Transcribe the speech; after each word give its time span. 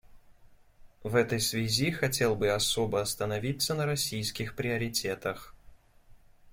В 1.03 1.15
этой 1.15 1.39
связи 1.39 1.91
хотел 1.91 2.35
бы 2.35 2.49
особо 2.49 3.01
остановиться 3.01 3.75
на 3.75 3.85
российских 3.85 4.55
приоритетах. 4.55 5.53